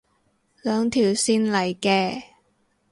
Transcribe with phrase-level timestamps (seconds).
[0.63, 2.23] 兩條線嚟嘅